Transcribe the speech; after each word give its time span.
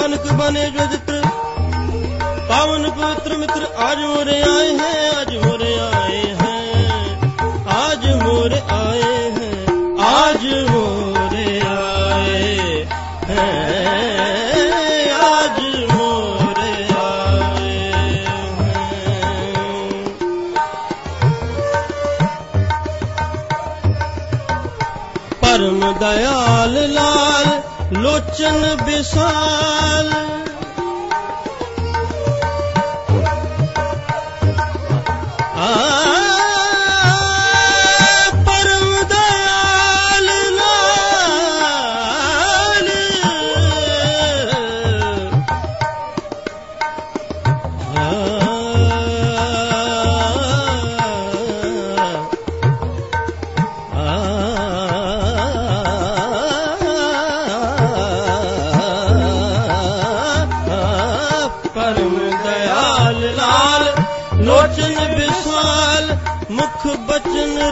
ਨਾਨਕ 0.00 0.32
ਬਨੇ 0.32 0.70
ਜੋ 0.70 0.84
ਜਿਤਰ 0.86 1.22
ਪਾਵਨ 2.48 2.90
ਪਵਿੱਤਰ 2.90 3.36
ਮਿੱਤਰ, 3.36 3.64
ਆਜ 3.76 3.98
ਮੋਰੇ 3.98 4.42
ਆਏ 4.42 4.78
ਹੈ, 4.78 5.20
ਆਜ 5.20 5.36
ਮੋਰੇ 5.36 5.78
ਆਏ 5.78 6.34
ਹੈ। 6.34 6.58
ਆਜ 7.68 8.06
ਮੋਰੇ 8.22 8.60
ਆਏ 8.70 9.30
ਹੈ, 9.30 9.52
ਆਜ 10.04 10.46
ਮੋਰੇ 10.70 11.60
ਆਏ 11.66 12.86
ਹੈ। 13.30 13.66
ਆਜ 15.14 15.60
ਮੋਰੇ 15.92 16.86
ਆਏ 16.98 17.94
ਪਰਮ 25.40 25.94
ਦਇਆ 26.00 26.47
वचन 28.40 28.64
विशाल 28.86 30.37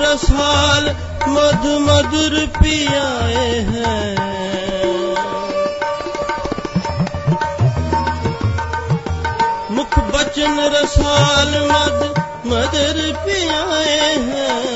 रसाल 0.06 0.84
मधु 1.28 1.78
मधुर 1.80 2.34
पियाए 2.56 3.48
हैं 3.68 4.14
मुख 9.76 9.98
बचन 10.12 10.58
रसाल 10.74 11.52
मध 11.70 12.00
मधुर 12.46 13.00
पियाए 13.24 14.14
हैं 14.28 14.75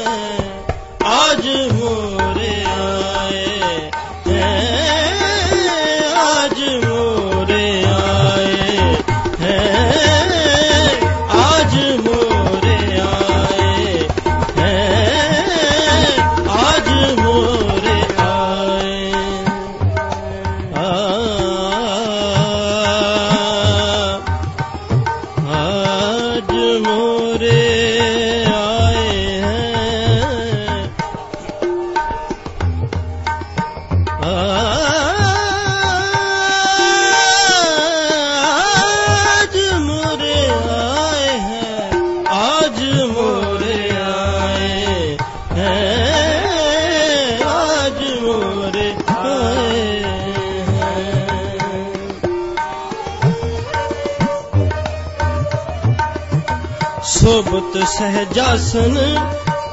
belasını 58.70 59.18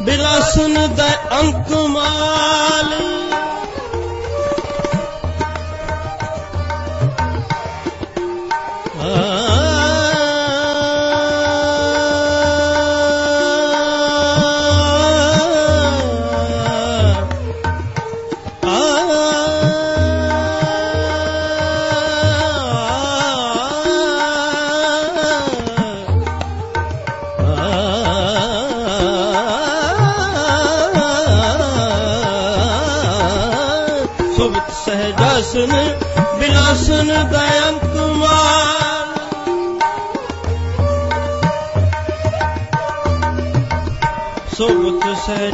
belasını 0.08 0.98
da 0.98 1.07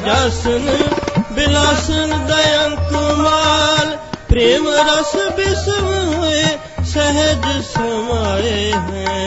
ਸਹਜਾਸਨ 0.03 0.77
ਬਿਲਾਸਨ 1.31 2.25
ਦਇਅੰਤ 2.27 2.91
ਮਾਲ। 3.17 3.97
ਪ੍ਰੇਮ 4.29 4.67
ਰਸ 4.67 5.15
ਬਿਸਮ 5.35 6.13
ਹੋਏ, 6.13 6.45
ਸਹਿਜ 6.85 7.45
ਸਮਾਏ 7.63 8.71
ਹੈ। 8.71 9.23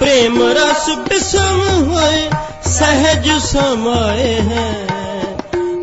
ਪ੍ਰੇਮ 0.00 0.42
ਰਸ 0.42 0.90
ਬਿਸਮ 1.08 1.60
ਹੋਏ, 1.90 2.30
ਸਹਿਜ 2.64 3.30
ਸਮਾਏ 3.42 4.40
ਹੈ। 4.40 4.86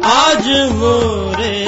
ਆਜ 0.04 0.48
ਮੋਰੇ 0.72 1.68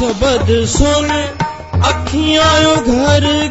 ਚਾਤ੍ਰਿਕ 0.00 0.64
ਸ਼ਬਦ 0.64 0.64
ਸੁਣ 0.64 1.08
ਅੱਖੀਆਂ 1.88 2.66
ਉਘਰ 2.66 3.48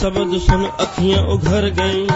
ਚਾਤ੍ਰਿਕ 0.00 0.18
ਸ਼ਬਦ 0.18 0.38
ਸੁਣ 0.38 0.68
ਅੱਖੀਆਂ 0.82 1.22
ਉਘਰ 1.22 1.70
ਗਈ। 1.70 2.06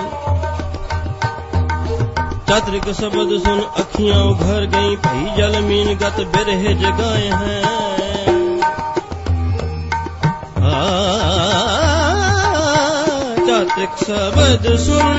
ਚਾਤ੍ਰਿਕ 2.46 2.92
ਸ਼ਬਦ 2.92 3.44
ਸੁਣ 3.44 3.60
ਅੱਖੀਆਂ 3.78 4.22
ਉਘਰ 4.22 4.66
ਗਈ। 4.66 4.96
ਭਈ 4.96 5.36
ਜਲ 5.36 5.60
ਮੀਨ 5.60 5.94
ਗਤ 5.94 6.20
ਬਿਰਹਿ 6.20 6.74
ਜਗਾਏ 6.74 7.30
ਹੈ। 7.30 7.62
ਚਾਤ੍ਰਿਕ 13.46 14.04
ਸ਼ਬਦ 14.04 14.76
ਸੁਣ 14.76 15.18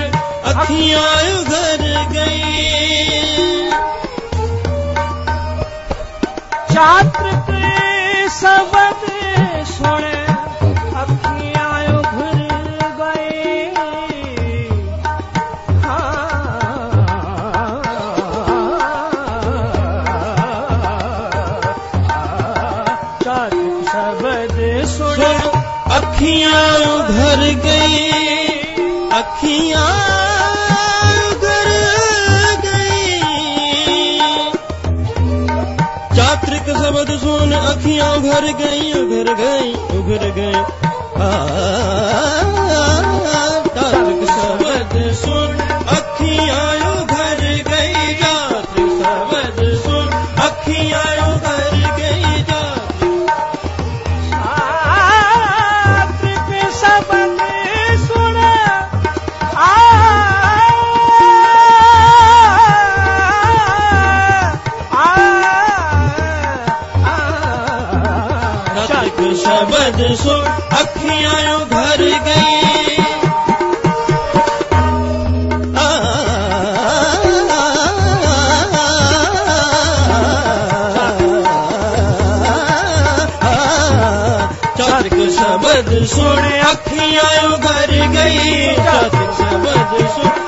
ਅੱਖੀਆਂ 0.52 1.08
ਉਘਰ 1.40 2.06
ਗਈ। 2.14 2.42
ਚਾਤ੍ਰਿਕ 6.74 7.56
ਅੱਖੀਆਂ 26.22 26.58
ਉਘਰ 26.88 27.40
ਗਈ 27.64 28.10
ਅੱਖੀਆਂ 29.20 29.86
ਉਘਰ 31.22 31.70
ਗਈ 32.64 33.20
ਚਾਤ੍ਰਿਕ 36.16 36.70
ਸ਼ਬਦ 36.78 37.18
ਸੁਣ 37.20 37.56
ਅੱਖੀਆਂ 37.72 38.12
ਉਘਰ 38.12 38.52
ਗਈ 38.60 38.92
ਉਘਰ 38.94 39.34
ਗਈ 39.36 39.74
ਉਘਰ 39.98 40.30
ਗਈ 40.30 40.54
ਆ 41.22 41.32
ਚਾਤ੍ਰਿਕ 43.76 44.24
ਸ਼ਬਦ 44.28 45.14
ਸੁਣ 45.16 45.58
ਸ਼ਬਦ 70.02 70.16
ਸੁਣ 70.16 70.46
ਅੱਖੀਆਂ 70.82 71.56
ਉਘਰ 71.56 72.02
ਗਈ 72.26 72.60
ਚਾਤ੍ਰਿਕ 84.78 85.30
ਸ਼ਬਦ 85.32 86.06
ਸੁਣ 86.06 86.50
ਅੱਖੀਆਂ 86.72 87.48
ਉਘਰ 87.48 87.92
ਗਈ 88.08 88.76
ਚਾਤ੍ਰਿਕ 88.76 89.32
ਸ਼ਬਦ 89.38 90.08
ਸੁਣ 90.16 90.41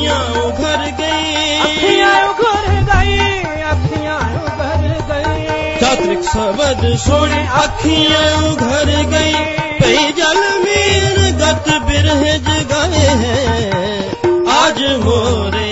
ਅੱਖੀਆਂ 0.00 0.40
ਉਘਰ 0.40 0.90
ਗਈ। 0.98 1.60
ਅੱਖੀਆਂ 1.64 2.28
ਉਗਰ 2.28 2.68
ਗਈ 2.68 3.18
ਅੱਖੀਆਂ 3.72 4.18
ਉਗਰ 4.18 4.88
ਗਈ। 5.10 5.78
ਚਾਤ੍ਰਿਕ 5.80 6.22
ਸ਼ਬਦ 6.22 6.96
ਸੁਣ 6.96 7.30
ਅੱਖੀਆਂ 7.64 8.42
ਉਘਰ 8.42 8.84
ਗਈ। 8.84 9.34
ਭਈ 9.80 10.12
ਜਲ 10.12 10.40
ਮੀਨ 10.58 11.38
ਗਤ 11.38 11.78
ਬਿਰਹ 11.78 12.38
ਜਗਾਏ 12.38 13.08
ਹੈ। 13.08 13.70
ਆਜ 14.52 14.82
ਮੋਰੇ 15.04 15.69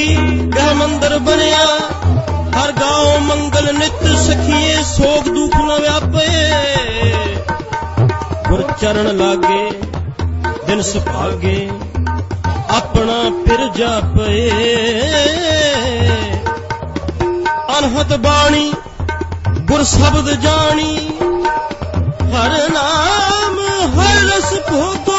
ਸਖੀ 0.00 0.16
ਗਹਿ 0.56 0.74
ਮੰਦਰ 0.74 1.18
ਬਣਿਆ। 1.18 1.64
ਹਰ 2.50 2.72
ਗਾਉ 2.72 3.18
ਮੰਗਲ 3.18 3.74
ਨਿਤ 3.74 4.06
ਸਖੀਏ, 4.18 4.82
ਸੋਗ 4.82 5.24
ਦੁਖ 5.24 5.56
ਨ 5.56 5.80
ਵਿਆਪੇ। 5.80 6.26
ਗੁਰ 8.48 8.62
ਚਰਨ 8.80 9.16
ਲਾਗੇ, 9.16 9.70
ਦਿਨ 10.66 10.82
ਸੁਭਾਗੇ, 10.82 11.70
ਆਪਣਾ 12.70 13.44
ਫਿਰ 13.44 13.68
ਜਾਪੇ। 13.68 14.50
ਅਨਹਤ 17.78 18.16
ਬਾਣੀ, 18.16 18.72
ਗੁਰ 19.60 19.84
ਸ਼ਬਦ 19.84 20.30
ਜਾਣੀ। 20.30 21.10
ਹਰ 22.32 22.70
ਨਾਮ 22.70 23.58
ਹਰ 24.00 24.16
ਰਸ 24.22 24.52
ਭੋਗੋ 24.70 25.18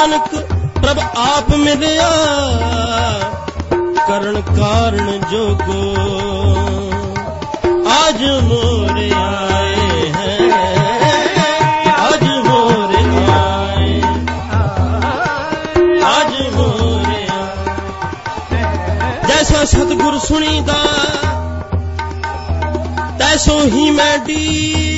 ਕਹੇ 0.00 0.08
ਨਾਨਕ 0.08 0.34
ਪ੍ਰਭ 0.78 1.00
ਆਪ 1.16 1.54
ਮਿਲਿਆ। 1.56 2.10
ਕਰਨ 4.08 4.40
ਕਾਰਨ 4.40 5.20
ਜੋਗੋ। 5.30 5.94
ਅੱਜ 8.08 8.24
ਮੋਰੇ 8.24 9.12
ਆਏ 9.14 10.12
ਹੈ। 10.12 10.38
ਅੱਜ 12.08 12.24
ਮੋਰੇ 12.24 13.32
ਆਏ। 13.32 14.02
ਅੱਜ 16.20 16.56
ਮੋਰੇ 16.56 17.26
ਆਏ। 17.32 18.64
ਜੈਸਾ 19.28 19.64
ਸਤਿਗੁਰ 19.64 20.18
ਸੁਣੀਦਾ, 20.18 20.78
ਤੈਸੋ 23.18 23.62
ਹੀ 23.62 23.90
ਮੈਂ 23.90 24.18
ਡੀ 24.18 24.89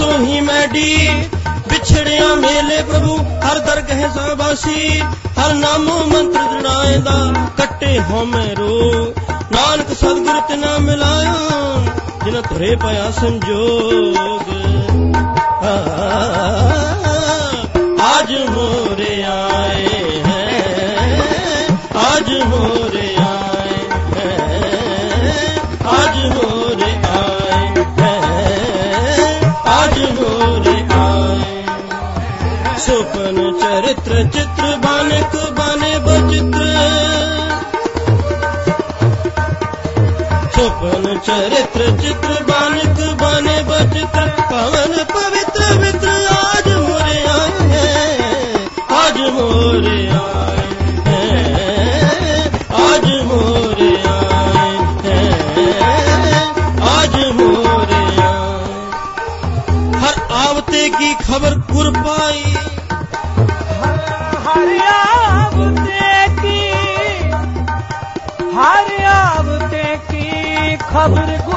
ਸੋ 0.00 0.10
ਹੀ 0.18 0.40
ਮੈਡੀ 0.40 1.08
ਵਿਛੜਿਆ 1.68 2.34
ਮੇਲੇ 2.34 2.82
ਪ੍ਰਭੂ 2.82 3.16
ਹਰ 3.16 3.58
ਦਰ 3.58 3.80
ਕਹੇ 3.80 4.08
ਸਾਬਾਸੀ 4.14 5.00
ਹਰ 5.38 5.54
ਨਾਮੋ 5.54 5.98
ਮੰਤਰ 6.06 6.46
ਜਣਾਇਦਾ 6.52 7.16
ਕੱਟੇ 7.58 7.98
ਹੋ 8.00 8.24
ਮੈਂ 8.24 8.54
ਰੋ 8.56 9.14
ਨਾਨਕ 9.52 9.92
ਸਤਿਗੁਰ 9.92 10.40
ਤੇ 10.40 10.56
ਨਾ 10.56 10.78
ਮਿਲਾਇਆ 10.78 11.34
ਜਿਨ 12.24 12.40
ਧਰੇ 12.50 12.74
ਪਿਆ 12.76 13.10
ਸੰਜੋਗ 13.10 14.48
ਆਜ 18.02 18.32
ਮੋਰੇ 18.50 19.22
ਆਏ 19.24 20.22
ਹੈ 20.26 21.66
ਆਜ 21.96 22.32
ਮੋਰੇ 22.44 23.16
ਸੁਪਨ 32.90 33.58
ਚਰਿਤ੍ਰ, 33.60 34.22
ਚਿਤ੍ਰ 34.24 34.76
ਬਾਨਕ 34.76 35.50
ਬਾਨੇ 35.50 35.98
ਬਚਿਤ੍ਰ। 35.98 36.64
ਸੁਪਨ 40.56 41.18
ਚਰਿਤ੍ਰ, 41.18 41.90
ਚਿਤ੍ਰ 42.02 42.42
ਬਾਨਕ 42.42 43.22
ਬਾਨੇ 43.22 43.62
ਬਚਿਤ੍ਰ। 43.62 44.28
ਪਵਨ 44.50 45.04
ਪਵਿੱਤਰ 45.04 45.78
ਮਿੱਤਰ, 45.78 46.08
ਆਜ 46.32 46.72
ਮੋਰੇ 46.72 47.24
ਆਏ 47.28 47.86
ਆਜ 48.90 49.20
ਮੋਰੇ 49.20 50.08
ਆਏ 50.08 50.79
की 71.00 71.49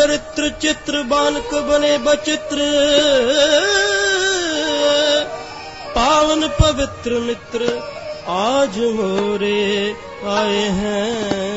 ਚਰਿਤ੍ਰ 0.00 0.48
ਚਿਤ੍ਰ 0.48 1.02
ਬਾਨਕ 1.02 1.54
ਬਨੇ 1.54 1.98
ਬਚਿਤ੍ਰ। 1.98 2.58
ਪਾਵਨ 5.94 6.48
ਪਵਿੱਤਰ 6.48 7.10
ਮਿੱਤਰ 7.10 7.80
ਆਜ 8.28 8.78
ਮੋਰੇ 8.78 9.94
ਆਏ 10.26 10.68
ਹੈ। 10.70 11.49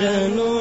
ਜਨੋ 0.00 0.55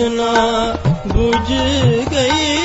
तृष्णा 0.00 0.32
बुझ 1.06 1.48
गई 2.12 2.59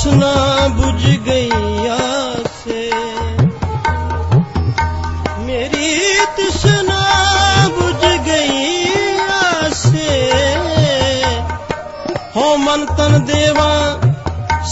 वासना 0.00 0.68
बुझ 0.76 1.02
गैया 1.24 1.96
से 2.58 2.80
मेरी 5.46 5.90
तृष्णा 6.36 7.00
बुझ 7.78 8.10
गैया 8.28 9.68
से 9.80 10.08
हो 12.36 12.46
मंथन 12.64 13.18
देवा 13.32 13.70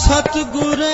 सतगुर 0.04 0.87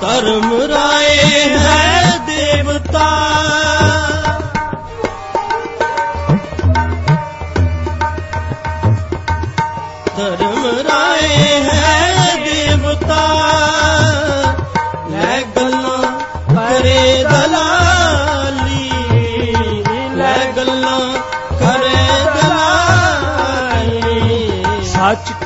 ਧਰਮ 0.00 0.52
ਰਾਏ 0.62 1.13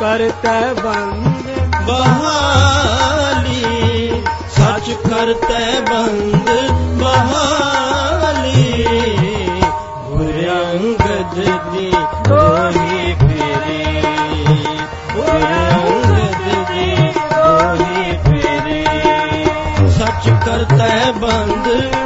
ਕਰਤੈ 0.08 0.60
ਬੰਦ 0.74 1.48
ਬਹਾਲੀ 1.86 3.62
ਸੱਚ 4.50 4.90
ਕਰਤੈ 5.04 5.80
ਬੰਦ 5.80 6.48
ਬਹਾਲੀ 7.00 8.84
ਗੁਰੰਗਦ 10.06 11.34
ਦੀ 11.66 11.90
ਦੋਹੀ 12.28 13.12
ਫੇਰੀ 13.20 13.84
ਗੁਰੰਗਦ 15.14 16.48
ਦੀ 16.70 17.12
ਦੋਹੀ 17.30 18.16
ਫੇਰੀ 18.24 18.80
ਸੱਚ 19.90 20.30
ਕਰਤੈ 20.46 21.12
ਬੰਦ 21.12 21.97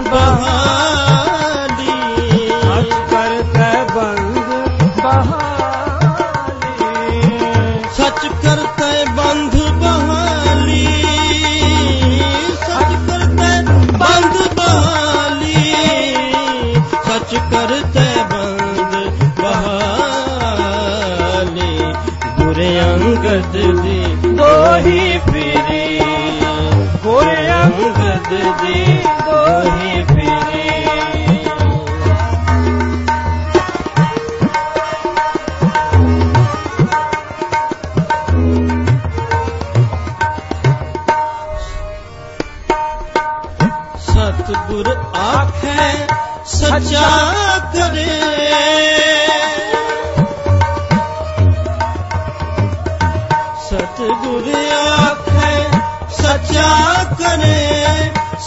الأرض 28.43 28.82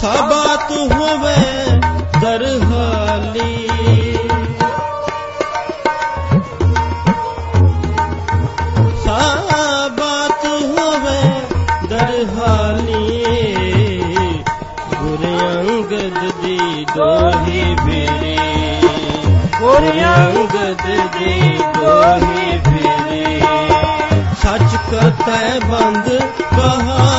ਸਬਾਤ 0.05 0.71
ਹੋਵੇ 0.71 1.79
ਦਰਹਾਲੀ। 2.21 3.67
ਸਾਬਾਤ 9.05 10.45
ਹੋਵੇ 10.45 11.41
ਦਰਹਾਲੀ। 11.87 13.25
ਗੁਰ 14.99 15.25
ਅੰਗਦ 15.41 16.31
ਦੀ 16.41 16.85
ਦੋਹੀ 16.95 17.75
ਫੇਰੀ। 17.85 18.37
ਗੁਰ 19.59 19.91
ਅੰਗਦ 20.03 20.85
ਦੀ 21.17 21.59
ਦੋਹੀ 21.77 22.59
ਫੇਰੀ। 22.59 23.39
ਸੱਚ 24.41 24.75
ਕਰਤੈ 24.91 25.59
ਬੰਦ 25.59 26.21
ਬਹਾਲੀ 26.53 27.14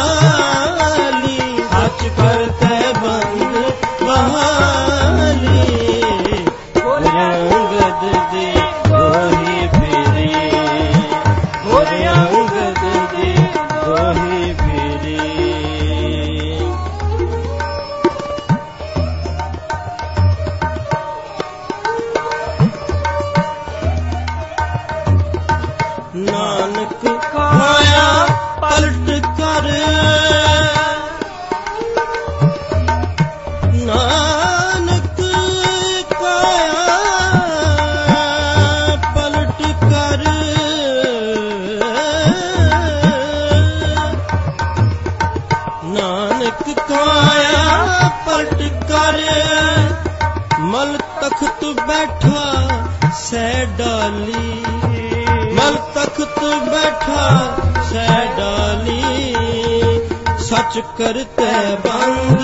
ਸੱਚ 60.77 60.85
ਕਰਤੈ 60.99 61.77
ਬੰਦ 61.85 62.41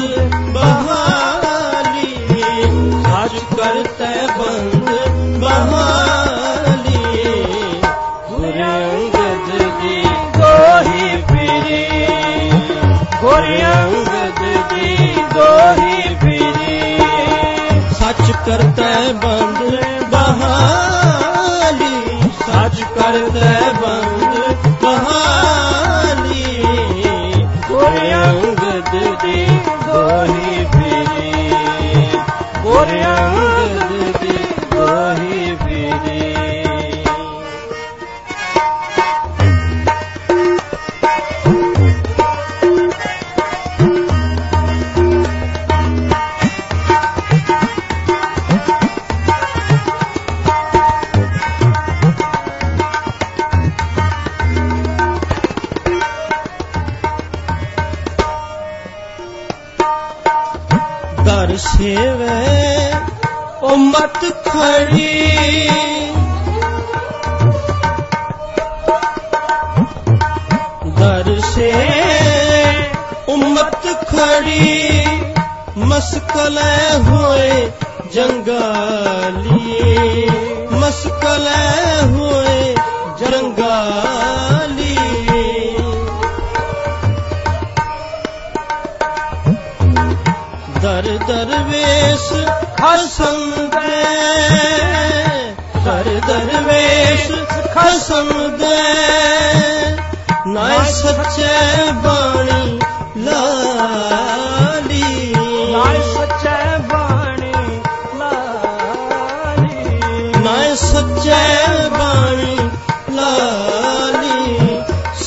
ਬਹਾਲੀ 0.52 2.06
ਸੱਚ 3.02 3.34
ਕਰਤੈ 3.56 4.12
ਬੰਦ 4.28 4.88
ਬਹਾਲੀ 5.38 7.24
ਗੁਰ 8.30 8.62
ਅੰਗਦ 8.62 9.50
ਦੀ 9.82 10.02
ਦੋਹੀ 10.38 11.20
ਫਿਰੀ 11.22 12.50
ਗੁਰ 13.20 13.48
ਅੰਗਦ 13.66 14.40
ਦੀ 14.70 15.14
ਦੋਹੀ 15.34 16.14
ਫਿਰੀ 16.20 16.98
ਸੱਚ 17.98 18.30
ਕਰਤੈ 18.46 18.94
ਬੰਦ 19.22 19.76
ਬਹਾਲੀ 20.10 21.94
ਸੱਚ 22.40 22.82
ਕਰਤੈ 22.96 23.61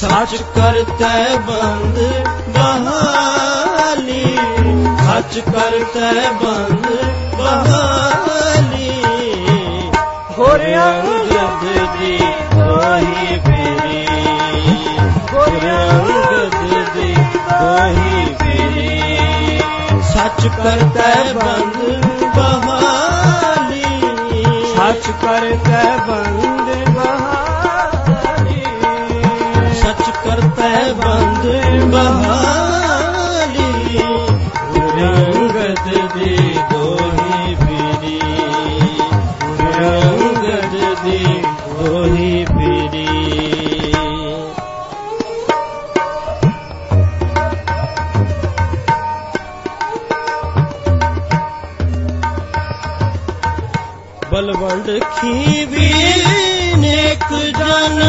ਸੱਚ 0.05 0.35
ਕਰਤੈ 0.55 1.35
ਬੰਦ 1.37 1.99
ਬਹਾਲੀ। 2.49 4.37
ਸੱਚ 5.05 5.39
ਕਰਤੈ 5.39 6.11
ਬੰਦ 6.31 6.87
ਬਹਾਲੀ। 7.35 8.91
ਗੁਰ 10.35 10.63
ਅੰਗਦ 10.75 11.63
ਦੀ 11.99 12.17
ਦੋਹੀ 12.55 13.39
ਫੇਰੀ 13.45 14.05
ਗੁਰ 15.31 15.57
ਅੰਗਦ 15.71 16.55
ਦੀ 16.93 17.13
ਦੋਹੀ 17.49 18.35
ਫੇਰੀ 18.39 19.59
ਸੱਚ 20.13 20.47
ਕਰਤੈ 20.47 21.33
ਬੰਦ 21.33 21.83
ਬਹਾਲੀ। 22.35 23.83
ਸੱਚ 24.77 25.11
ਕਰਤੈ 25.21 25.97
ਬੰਦ 26.07 26.84
ਕਰਤੈ 30.35 30.93
ਬੰਦ 30.93 31.43
ਬਹਾਲੀ। 31.83 33.99
ਗੁਰ 34.71 35.01
ਅੰਗਦ 35.01 36.15
ਦੀ 36.15 36.59
ਦੋਹੀ 36.71 37.55
ਫੇਰੀ। 37.55 38.19
ਗੁਰ 39.57 39.85
ਅੰਗਦ 39.85 41.03
ਦੀ 41.03 41.43
ਦੋਹੀ 41.69 42.45
ਫੇਰੀ। 42.45 43.07
ਬਲਵੰਡ 54.31 54.99
ਖੀਵੀ 55.21 55.93
ਨੇਕ 56.77 57.33
ਜਨ 57.33 58.01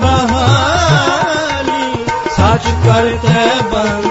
ਬਹਾਲੀ 0.00 1.94
ਸੱਚ 2.36 2.68
ਕਰਤੈ 2.86 3.46
ਬੰਦ 3.72 4.01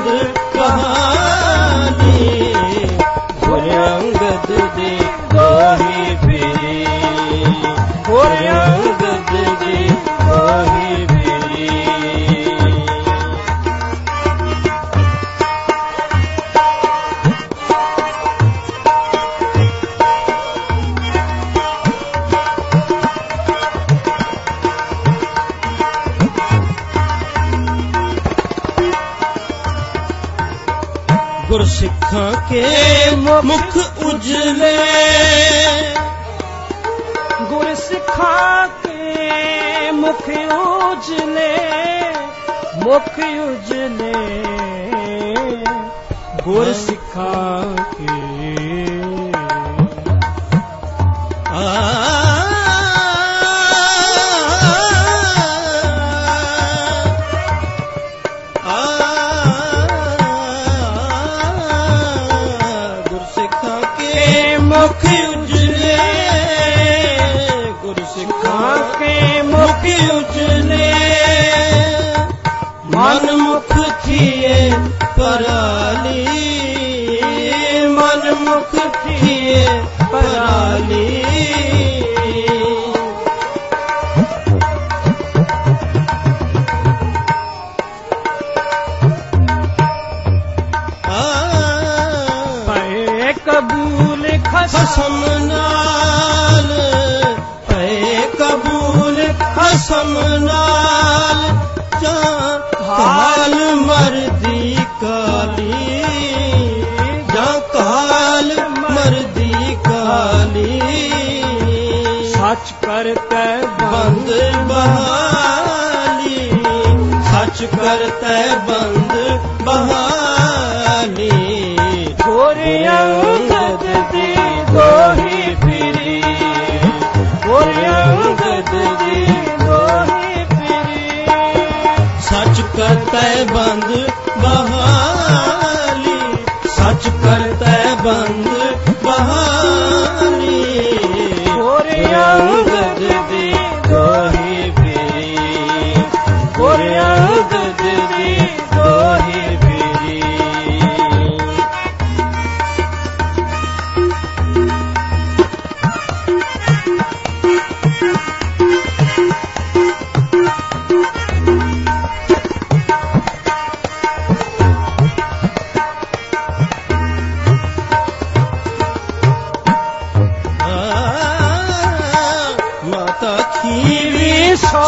ਮਾਤਾ 173.71 173.83
ਖੀਵੀ 173.83 174.55
ਸੋ 174.55 174.83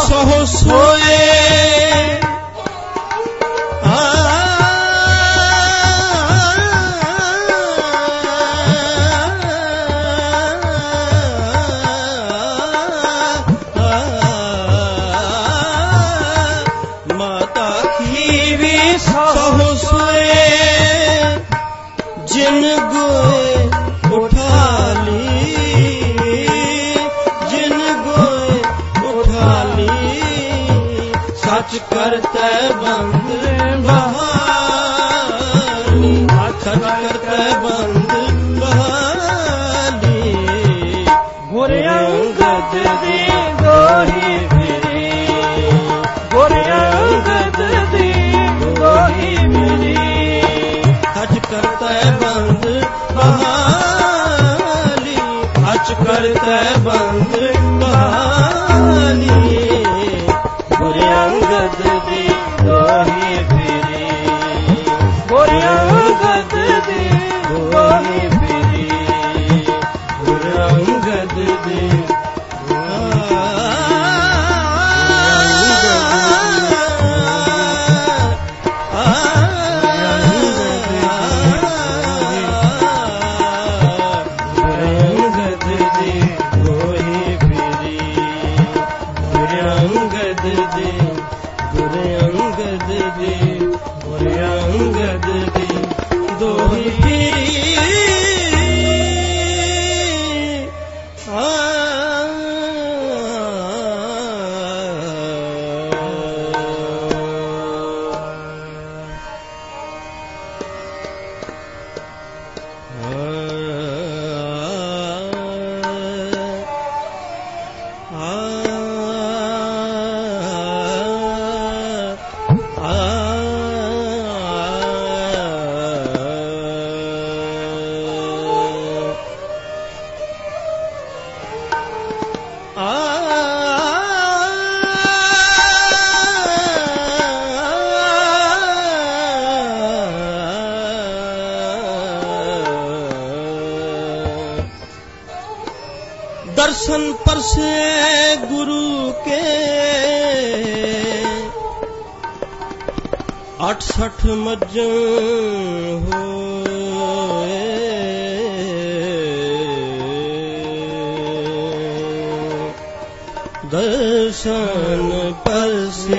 दर्शन 163.72 165.10
पस्य 165.46 166.16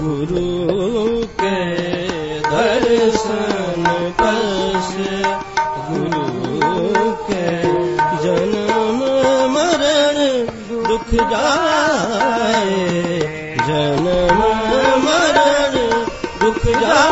गुरु 0.00 0.48
के 1.40 1.56
दर्शन 2.46 3.84
पस्य 4.20 5.06
गुरु 5.88 7.12
के 7.30 7.46
जन्म 8.24 9.00
मरण 9.56 10.18
दुख 10.88 11.08
जाए 11.32 12.74
जन्म 13.68 14.08
मरण 15.06 15.78
दुख 16.42 16.62
जाए 16.82 17.09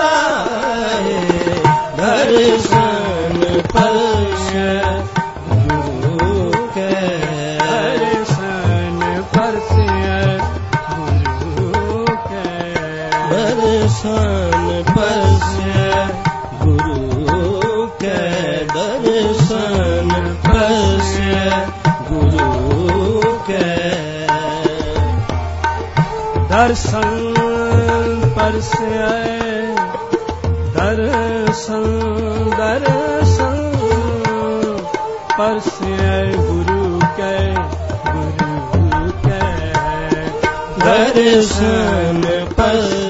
ਦਰਸ਼ਨ 26.68 27.34
ਪਰਸਿਐ 28.34 29.74
ਦਰਸ਼ਨ 30.74 31.84
ਦਰਸ਼ਨ 32.58 33.56
ਪਰਸਿਐ 35.38 36.32
ਗੁਰੂ 36.32 37.00
ਕੈ 37.16 37.54
ਗੁਰੂ 38.06 39.10
ਕੈ 39.24 39.40
ਦਰਸ਼ਨ 40.78 42.22
ਪਰਸਿਐ 42.56 43.07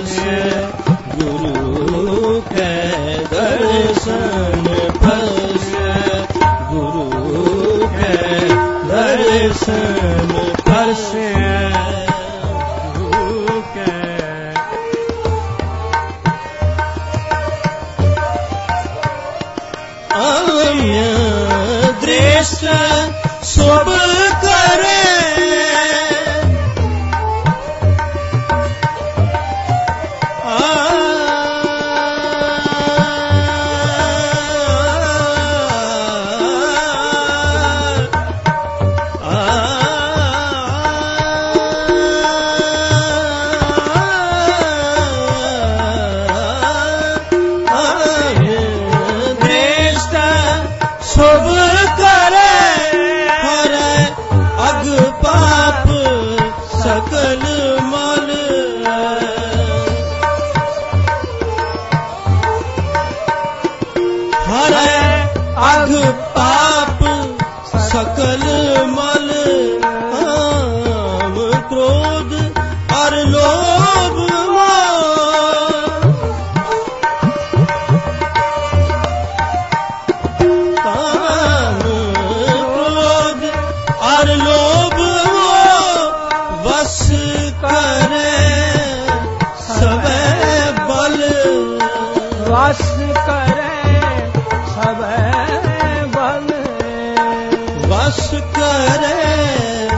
ਬਖਸ਼ 98.18 98.34
ਕਰੇ 98.54 99.88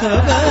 ਸਦਾ 0.00 0.43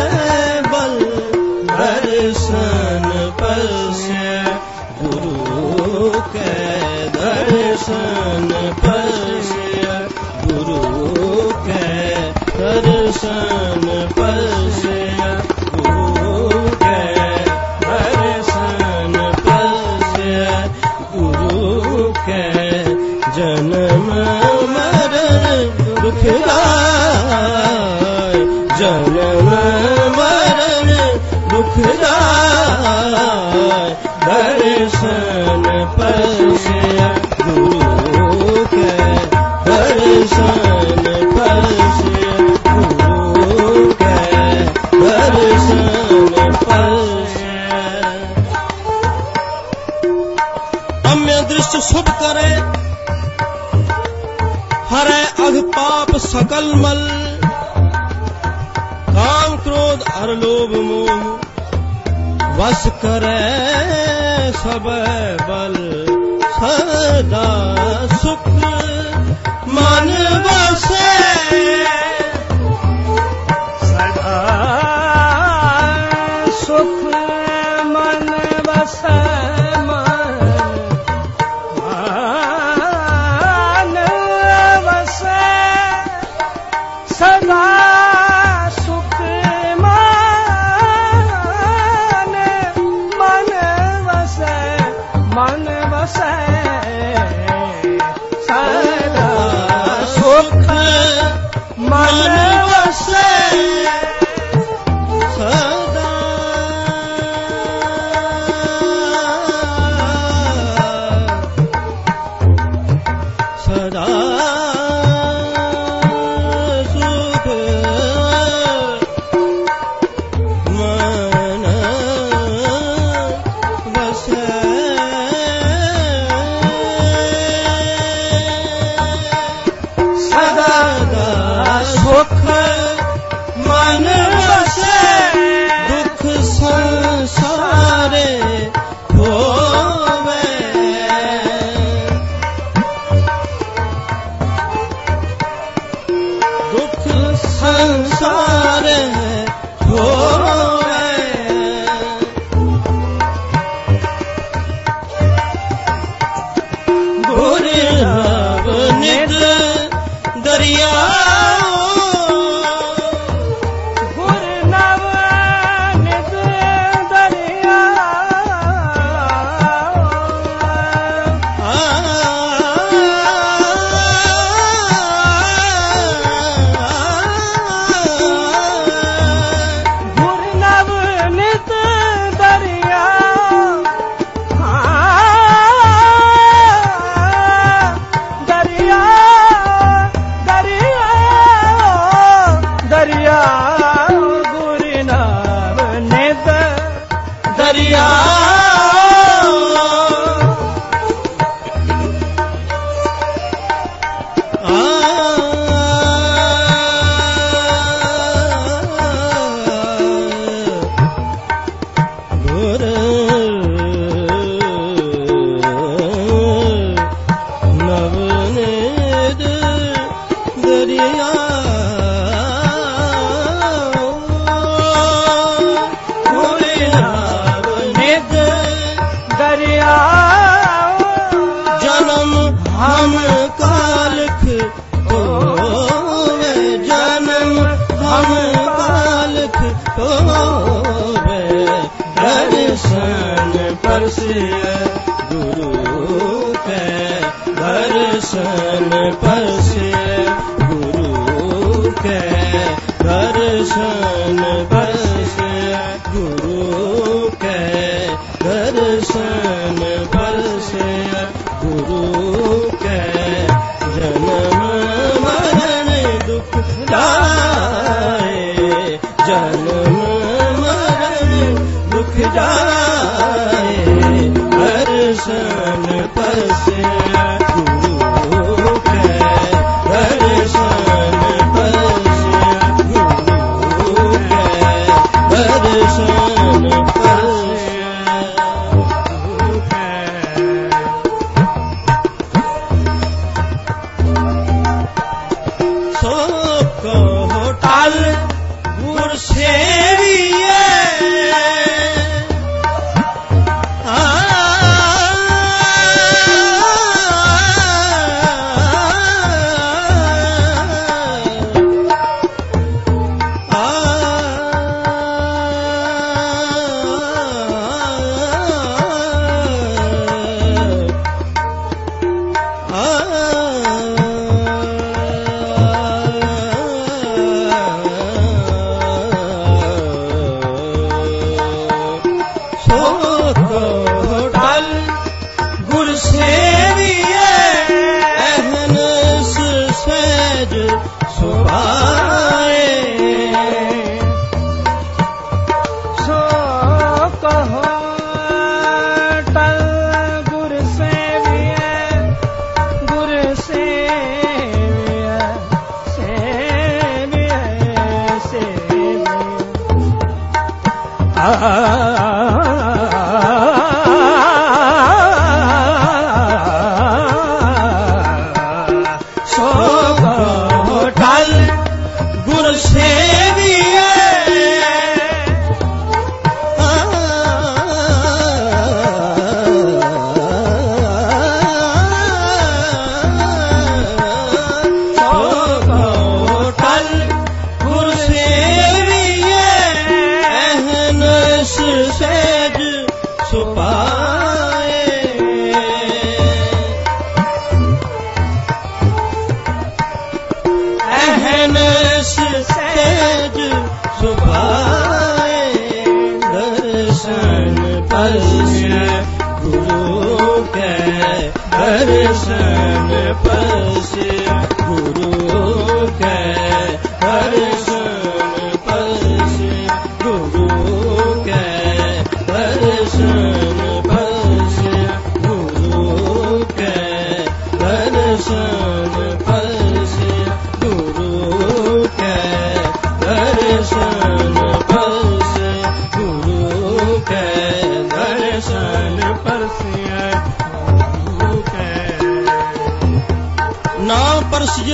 मल 56.82 57.02
काम 59.16 59.56
क्रोध 59.64 60.04
हर 60.16 60.30
लोभ 60.44 60.76
मोह 60.90 61.42
वस 62.60 62.84
करे 63.04 63.38
सब 64.64 64.90
बल 65.50 65.76
सदा 66.58 67.48
सुख 68.18 68.48
मन 69.78 70.12
बसे 70.48 71.08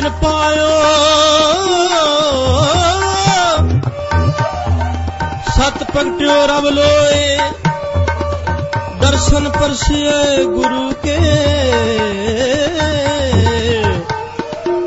ਪਾਇਓ। 0.10 0.70
ਸਤ 5.55 5.84
ਪੰਟਿਓ 5.91 6.45
ਰਬ 6.47 6.66
ਲੋਏ, 6.66 7.38
ਦਰਸ਼ਨ 9.01 9.49
ਪਰਸਿਏ 9.49 10.43
ਗੁਰੂ 10.43 10.91
ਕੇ। 11.03 11.18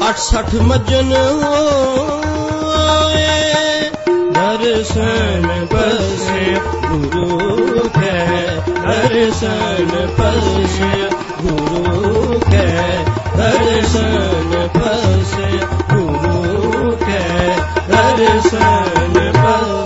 68 0.09 0.61
ਮਜਨ 0.61 1.13
ਹੋਏ, 1.43 3.27
ਦਰਸ਼ਨ 4.33 5.67
ਪਰਸੇ 5.71 6.61
ਗੁਰੂ 6.87 7.89
ਕੇ। 7.89 8.11
ਦਰਸ਼ਨ 8.83 10.07
ਪਰਸੇ 10.17 11.09
ਗੁਰੂ 11.41 12.41
ਕੇ, 12.51 12.67
ਦਰਸ਼ਨ 13.37 14.62
Sen 18.15 19.13
lepas 19.15 19.82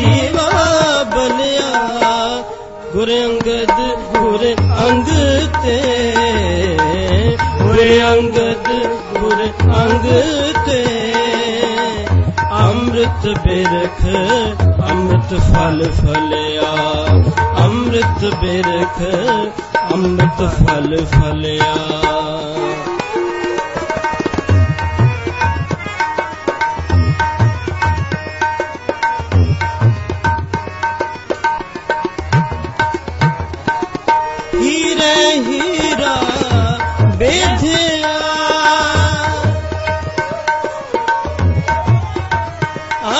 ਦੀਵਾ 0.00 1.02
ਬਲਿਆ 1.02 2.42
ਗੁਰ 2.92 3.10
ਅੰਗਦ, 3.12 3.98
ਗੁਰ 4.18 4.54
ਅੰਗ 4.88 5.06
ਤੇ। 5.64 6.06
ਗੁਰ 7.62 7.78
ਅੰਗਦ, 8.12 8.68
ਗੁਰ 9.18 9.48
ਅੰਗ 9.76 10.06
ਤੇ। 10.66 10.84
ਅੰਮ੍ਰਿਤ 12.52 13.26
ਬਿਰਖ, 13.26 14.06
ਅੰਮ੍ਰਿਤ 14.90 15.40
ਫਲ 15.40 15.90
ਫਲਿਆ। 15.92 17.06
ਅੰਮ੍ਰਿਤ 17.64 18.34
ਬਿਰਖ, 18.34 19.02
ਅੰਮ੍ਰਿਤ 19.92 20.50
ਫਲ 20.50 21.04
ਫਲਿਆ। 21.04 22.19
ਹੀਰੇ 35.10 35.36
ਹੀਰਾ 35.38 36.14
ਬੇਧਿਆ 37.16 38.14
ਆ 43.04 43.14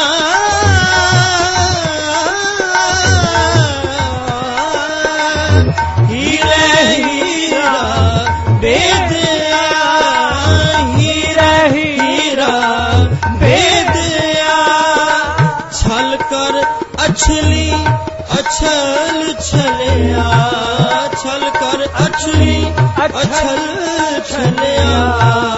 ਹੀਰੇ 6.10 6.66
ਹੀਰਾ 6.96 7.70
ਅਛਲੀ 23.14 24.16
ਅਛਲ 24.16 24.54
ਛਲਿਆ। 24.56 25.49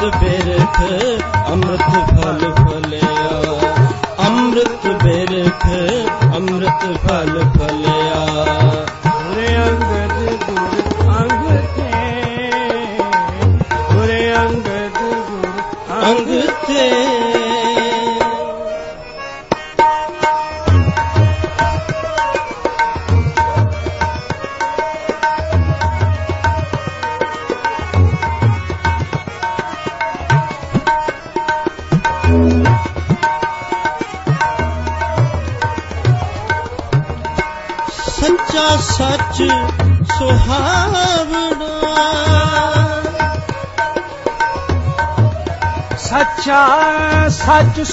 ਅੰਮ੍ਰਿਤ 0.00 0.16
ਬਿਰਖ 0.20 0.80
ਅੰਮ੍ਰਿਤ 1.46 1.82
ਫਲ 2.10 2.59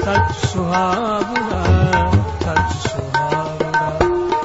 ਸੱਚ 0.04 0.46
ਸੁਹਾਵਣਾ 0.46 1.62
ਸੱਚ 2.44 2.72
ਸੁਹਾਵਣਾ, 2.86 3.98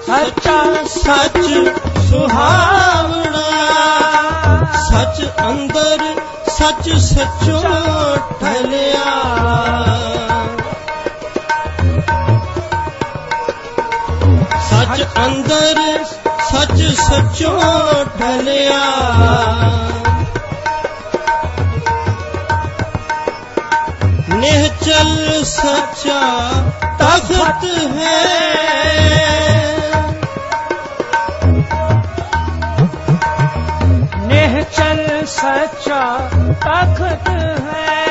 ਸੱਚਾ 0.07 0.59
ਸੱਚ 0.95 1.39
ਸੁਹਾਵਣਾ, 2.09 3.47
ਸੱਚ 4.89 5.25
ਅੰਦਰ 5.49 6.05
ਸੱਚ 6.49 6.89
ਸੱਚੋ 7.03 7.61
ਠਲਿਆ 8.39 9.05
सच 14.87 14.99
अंदर, 14.99 16.03
सच 16.39 16.81
सचो 16.99 17.59
ढलिया। 18.03 18.83
निहचल 24.29 25.43
सच्चा 25.43 26.21
तखत 26.83 27.63
है। 27.95 28.47
निहचल 34.27 35.25
सच्चा 35.25 36.17
तखत 36.41 37.29
है। 37.29 38.07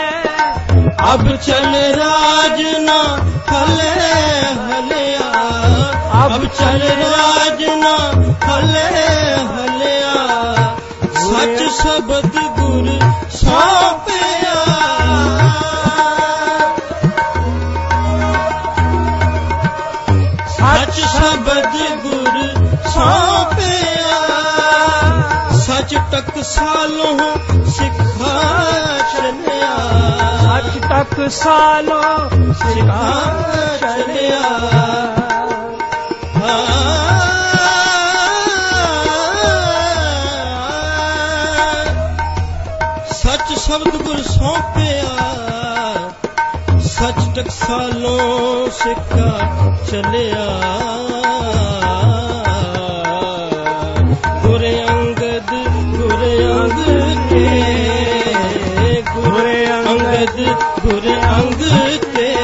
अब 0.96 1.36
चल 1.36 1.72
राजना 2.02 3.16
फल 3.48 3.80
है। 3.80 4.75
ਅਵਚਰ 6.36 6.80
ਰਾਜ 7.02 7.62
ਨਾ 7.76 7.96
ਹਲੇ 8.44 8.86
ਹਲਿਆ। 9.44 10.14
ਸੱਚ 11.20 11.62
ਸ਼ਬਦ 11.72 12.36
ਗੁਰ 12.58 12.88
ਸੋਪਿਆ 13.30 14.54
ਸੱਚ 20.48 21.00
ਸ਼ਬਦ 21.00 21.76
ਗੁਰ 22.02 22.38
ਸੋਪਿਆ 22.86 24.18
ਸੱਚ 25.58 25.94
ਤੱਕ 26.12 26.42
ਸਾਲੋਂ 26.44 27.18
ਸਿੱਖਾ 27.70 28.34
ਚਲਿਆ 29.12 29.74
ਸੱਚ 30.42 30.78
ਤੱਕ 30.88 31.30
ਸਾਲੋਂ 31.30 32.28
ਸਿੱਖਾ 32.54 33.34
ਚਲਿਆ 33.80 34.42
ਸ਼ਬਦ 43.66 43.96
ਗੁਰ 44.02 44.22
ਸੌਂਪਿਆ। 44.22 45.18
ਸੱਚ 46.80 47.36
ਟਕਸਾਲੋਂ 47.36 48.70
ਸਿੱਕਾ 48.70 49.50
ਚੱਲਿਆ। 49.90 50.46
ਗੁਰ 54.42 54.66
ਅੰਗਦ, 54.90 55.50
ਗੁਰ 55.96 56.24
ਅੰਗ 56.52 56.84
ਕੇ। 57.30 57.74
ਗੁਰ 59.14 59.66
ਅੰਗਦ, 59.90 60.40
ਗੁਰ 60.86 61.10
ਅੰਗ 61.24 61.62
ਤੇ 62.16 62.36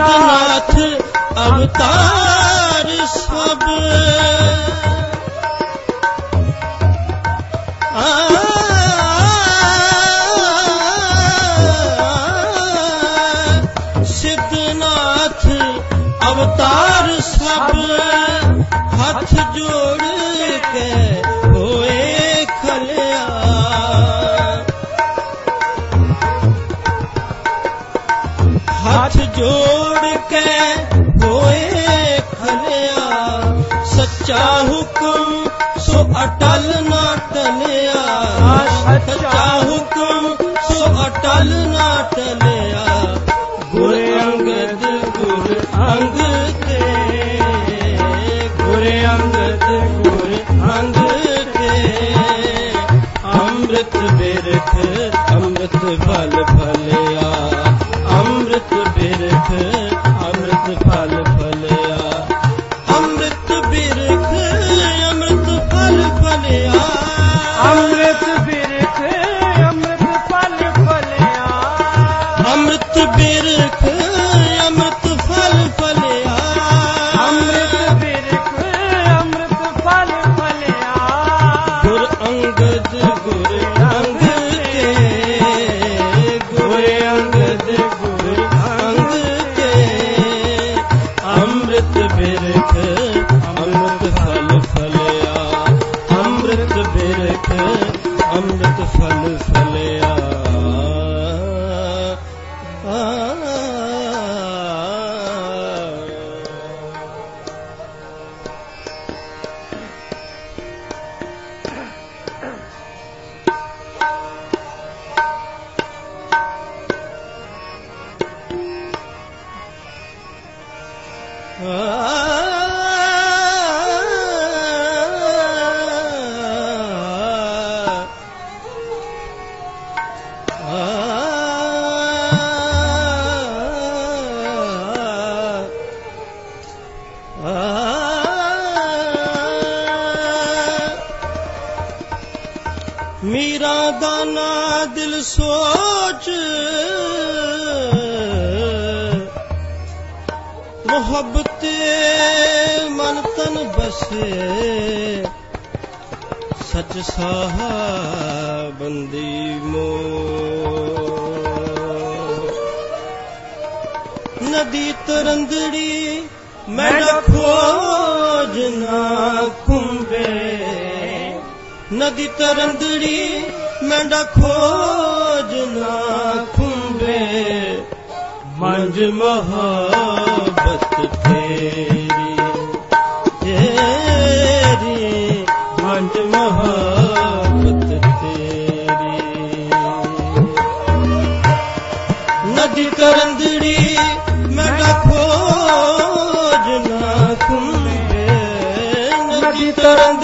नाथ 0.07 0.73
अवतार 1.47 2.24
बल 55.85 56.54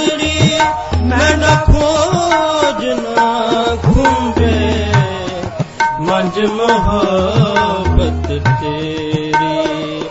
ਚਾਦਰੀ 0.01 0.59
ਮੈਂ 1.03 1.37
ਨਾ 1.37 1.55
ਖੋਜ 1.55 2.87
ਨਾ 2.87 3.77
ਖੁੰਬੇ 3.83 4.87
ਮੰਜ 6.01 6.51
ਮੁਹੱਬਤ 6.51 8.41
ਤੇਰੀ 8.61 10.03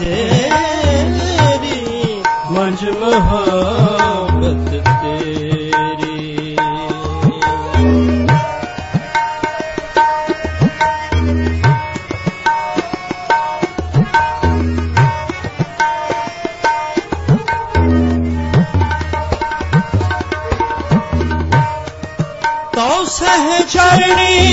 ਤੇਰੀ। 0.00 2.22
ਮੰਜ 2.50 2.90
ਮੁਹੱਬਤ 2.90 3.91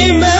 Amen. 0.01 0.38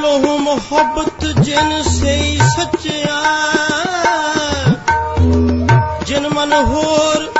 दिलो 0.00 0.16
हूँ 0.18 0.38
मोहब्बत 0.40 1.24
जिन 1.44 1.70
से 1.84 2.12
सचया 2.50 3.18
जिन 6.08 6.26
मन 6.34 6.52
होर 6.68 7.39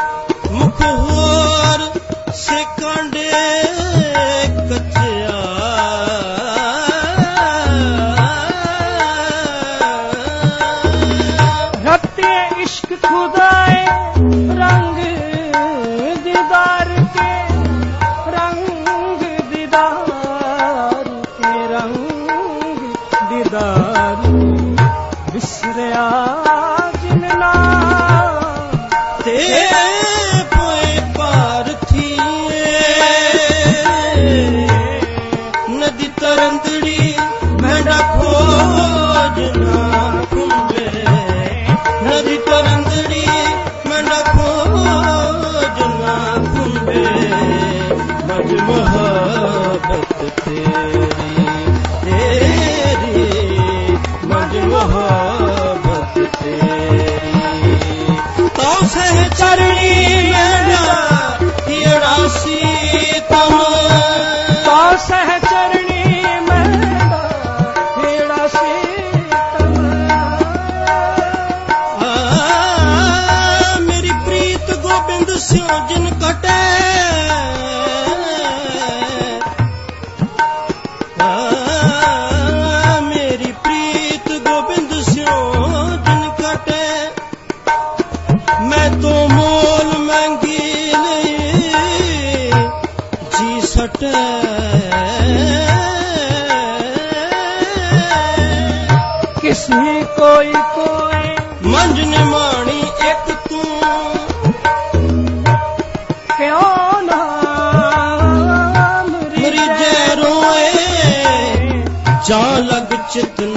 Should 113.12 113.36
the 113.38 113.49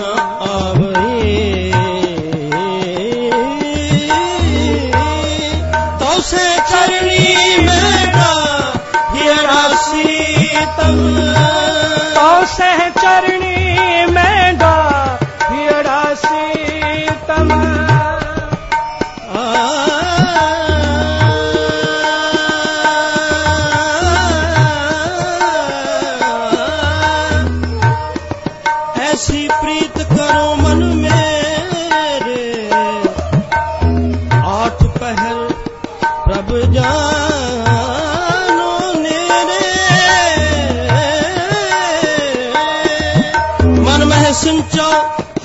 ਸਿੰਚੋ 44.34 44.92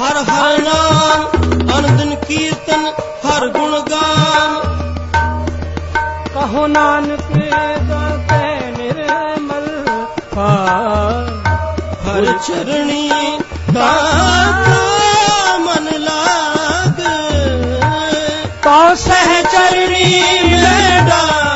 ਹਰ 0.00 0.16
ਹਰ 0.16 0.58
ਨਾਮ 0.58 1.24
ਅਨੰਦਨ 1.78 2.14
ਕੀਰਤਨ 2.14 2.86
ਹਰ 3.24 3.46
ਗੁਣ 3.48 3.80
ਗਾਨ। 3.80 4.54
ਕਹੋ 6.34 6.66
ਨਾਨਕ 6.66 7.32
ਜਪੈ 7.82 8.72
ਨਿਰਮਲ 8.78 9.66
ਹਰ 12.06 12.32
ਚਰਣੀ 12.48 13.10
ਦਾ 13.74 13.90
ਮਨ 15.58 15.88
ਲਾਗ। 15.98 17.02
ਕੋ 18.64 18.94
ਸਹਿ 18.94 19.42
ਚਰਣੀ 19.42 20.22
ਮੇਡਾ 20.52 21.47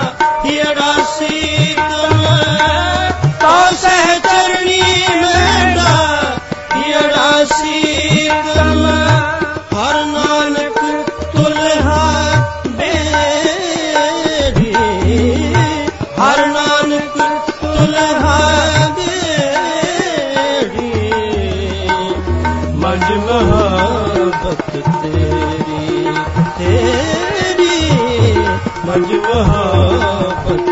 ਸਮਝ 28.92 29.14
ਵਹਾ 29.14 30.71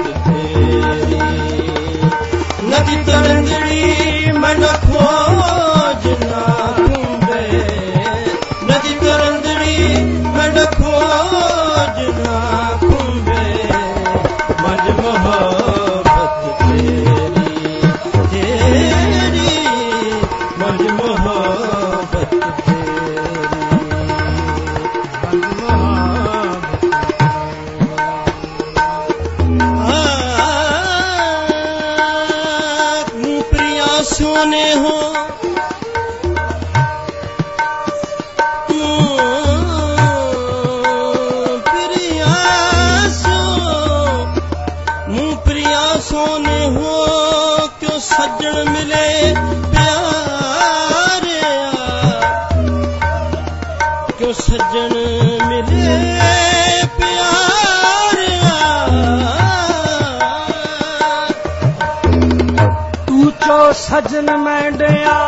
ਭਜਨ 64.10 64.36
ਮੰਡਿਆ 64.36 65.18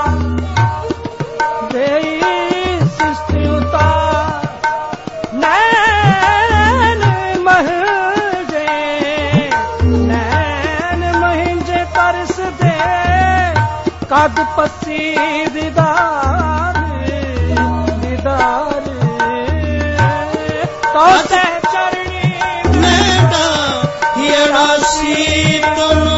ਦੇਈ 1.73 2.21
ਸਿਸ਼ਟੀ 2.89 3.47
ਉਤਾ 3.49 3.91
ਨੈਣ 5.35 7.05
ਮਹਜੇ, 7.41 8.67
ਨੈਣ 9.85 11.05
ਮਹਿੰਜੇ 11.17 11.85
ਤਰਸ 11.95 12.41
ਦੇ 12.63 12.75
ਕਦ 14.11 14.45
ਪੱਸੀ 14.57 15.17
ਦਿਦਾਰ 15.55 16.81
ਦਿਦਾਰ। 18.01 18.83
ਤੋ 20.93 21.07
ਸਹਿ 21.29 21.61
ਚਰਣੀ 21.73 22.35
ਮੈਂ 22.79 23.31
ਤਾਂ 23.31 24.23
ਇਹ 24.23 24.47
ਰਾਸੀ 24.49 25.61
ਤੁਮ 25.77 26.12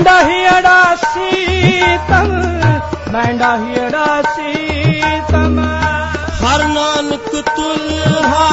ਮੈਂਡਾ 0.00 0.22
ਹੀੜਾ 0.22 0.96
ਸੀਤਮ 0.96 2.28
ਮੈਂਡਾ 3.12 3.56
ਹੀੜਾ 3.56 4.22
ਸੀਤਮ 4.36 5.58
ਹਰ 6.42 6.64
ਨਾਨਕ 6.68 7.44
ਤੁਲਹਾ 7.56 8.48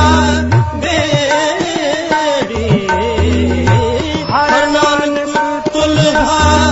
ਬੇੜੀ 0.75 2.87
ਹਰ 4.31 4.67
ਨਾਨਕ 4.67 5.69
ਤੁਲਹਾ 5.69 6.66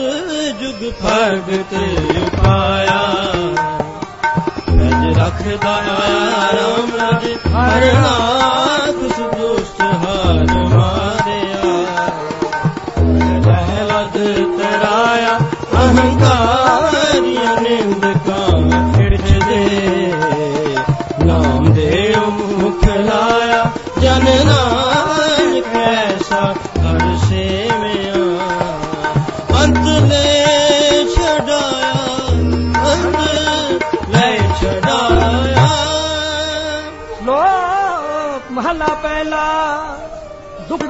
ਜੁਗ 0.62 0.84
ਭਗਤ 1.06 1.74
ਉਪਾਇਆ 2.18 3.02
ਰਜ 4.70 5.18
ਰੱਖਦਾ 5.18 5.82
ਰਾਮ 6.54 6.96
ਰਜ, 6.96 7.34
ਹਰ 7.34 7.94
ਨਾਥ 7.94 9.16
ਸੁਦੁਸ਼ਟ 9.16 9.82
ਹਾਰ 9.82 10.46
ਮਾਰਿਆ 10.54 11.05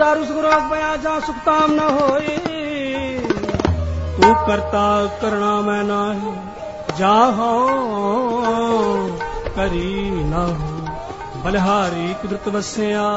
ਦਾਰੂ 0.06 0.26
ਸੁਖ 0.26 0.38
ਰੋਗ 0.38 0.70
ਪਿਆ, 0.72 0.96
ਜਾਂ 0.98 1.20
ਸੁਖ 1.20 1.36
ਤਾਮ 1.46 1.72
ਨ 1.76 1.80
ਹੋਈ। 1.80 2.38
ਤੂੰ 4.22 4.34
ਕਰਤਾ 4.48 5.10
ਕਰਣਾ 5.22 5.62
ਮੈਂ 5.62 5.84
ਨਾਹੀ 5.84 6.34
ਜਾਹੋ 6.98 7.50
ਕਰੀ 9.56 10.24
ਨਾ 10.26 10.46
ਬਲਿਹਾਰੀ 11.36 12.16
ਕੁਦਰਤ 12.22 12.48
ਵਸਿਆ 12.48 13.08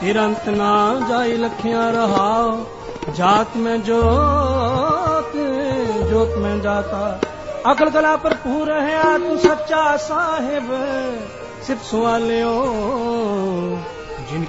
ਤੇਰਾ 0.00 0.24
ਅੰਤ 0.24 0.48
ਨਾ 0.48 0.70
ਜਾਈ 1.08 1.36
ਲਖਿਆ 1.36 1.90
ਰਹਾਓ 1.90 2.66
ਜਾਤ 3.14 3.56
ਮੈਂ 3.56 3.76
ਜੋਤ 3.78 5.36
ਜੋਤ 6.10 6.36
ਮੈਂ 6.38 6.56
ਜਾਤਾ। 6.58 7.18
ਅਕਲ 7.72 7.90
ਕਲਾ 7.90 8.16
ਭਰਪੂਰ 8.16 8.72
ਹੈ 8.72 9.02
ਤੂੰ 9.18 9.38
ਸੱਚਾ 9.38 9.96
ਸਾਹਿਬ 9.96 10.72
ਸਿਫ 11.62 11.78
ਸਵਾਲਿਓ 11.84 12.52
ਜਿਨ 12.52 13.03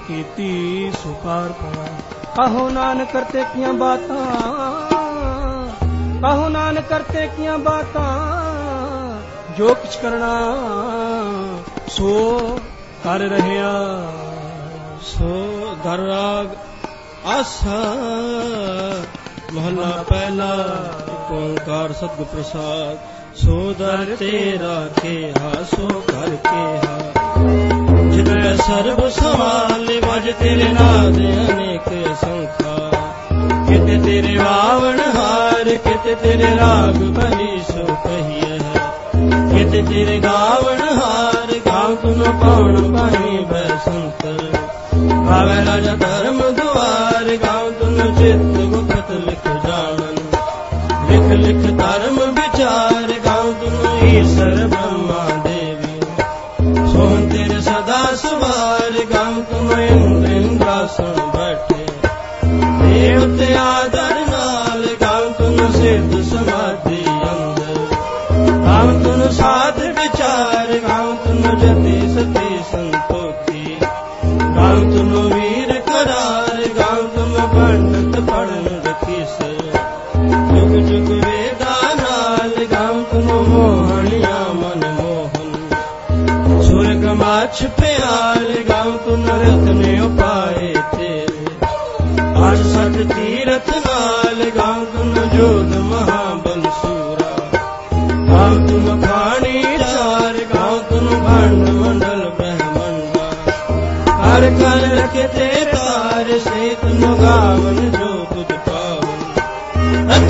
ਕੀਤੀ 0.08 0.92
ਸੁਕਾਰ 1.04 1.52
ਪਾਇਆ 1.52 1.88
ਕਹੋ 2.36 2.70
ਨਾਨਕ 2.70 3.12
ਕਰਤੇ 3.12 3.44
ਕੀਆਂ 3.44 3.74
ਬਾਤਾਂ 3.74 4.26
ਕਹੋ 6.22 6.50
ਨਾਨਕ 6.50 6.84
ਕਰਤੇ 6.90 7.28
ਕੀਆਂ 7.28 7.58
ਬਾਤਾਂ, 7.58 9.20
ਜੋ 9.58 9.74
ਕੁਛ 9.74 9.98
ਕਰਨਾ, 9.98 10.56
ਸੋ 11.88 12.60
ਕਰ 13.04 13.20
ਰਹਿਆ, 13.20 13.74
ਸੋ 15.02 15.58
ਦਰ 15.84 15.98
ਰਾਗ 15.98 16.48
ਆਸਾ। 17.26 17.84
ਮਹਲਾ 19.54 20.04
ਪਹਿਲਾ 20.10 20.56
ਏਕ 21.08 21.32
ਓੰਕਾਰ 21.32 21.94
ਸਤਿਗੁਰ 21.94 22.26
ਪ੍ਰਸਾਦ। 22.26 22.98
ਸੋ 23.36 23.74
ਦਰ 23.80 24.16
ਤੇਰਾ 24.20 24.88
ਕੇਹਾ, 25.02 25.64
ਸੋ 25.64 25.88
ਕਰ 25.88 26.30
ਕੇਹਾ। 26.30 26.98
ਜਿਤ 26.98 27.15
ਕੈ 28.24 28.56
ਸਰਬ 28.56 29.10
ਸਮਾਲੇ 29.10 30.00
ਵਜ 30.00 30.34
ਤੇਰੇ 30.40 30.64
ਨਾਦ 30.64 31.18
ਅਨੇਕ 31.18 32.16
ਸੰਖਾ। 32.22 32.90
ਕਿਤੇ 33.70 33.98
ਤੇਰੇ 33.98 34.38
ਵਾਵਣ 34.38 35.00
ਹਾਰ, 35.00 35.64
ਕਿਤੇ 35.64 36.16
ਤੇਰੇ 36.16 36.58
ਰਾਗ 36.58 36.94
ਭਲੀ 36.94 37.60
ਸੋ 37.60 37.96
ਕਹੀਏ 37.96 38.60
ਹੈ। 38.60 38.92
ਕਿਤੇ 39.56 39.82
ਤੇਰੇ 39.82 40.20
ਗਾਵਣ 40.20 40.98
ਹਾਰ, 40.98 41.60
ਗਾਉ 41.66 41.96
ਤੁਨ 41.96 42.24
ਪਾਉਣ 42.24 42.98
ਪਾਣੀ 42.98 43.46
ਬੈ 43.46 43.68
ਸੰਤਰ। 43.86 44.58
ਭਾਵੇਂ 45.30 45.66
ਰਾਜਾ 45.66 45.96
ਧਰਮ 45.96 46.38
ਦੁਆਰ 46.38 47.38
ਗਾਉ 47.38 47.72
ਤੁਨ 47.72 48.16
ਚਿਤ 48.16 48.62
ਗੁਪਤ 48.62 49.12
ਲਿਖ 49.12 49.68
ਜਾਣਨ। 49.68 50.16
ਲਿਖ 51.10 51.46
ਲਿਖ 51.46 51.78
ਧਰਮ 51.78 52.32
ਵਿਚਾਰ, 52.32 53.14
ਗਾਉ 53.26 53.54
ਤੁਨ 53.54 54.08
ਈਸ਼ਰ 54.08 54.75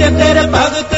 ਪਾਵਨ 0.06 0.80
ਅਤੇ 0.80 0.95